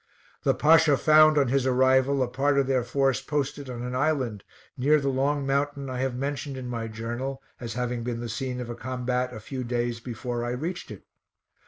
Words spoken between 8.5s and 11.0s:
of a combat a few day? before I reached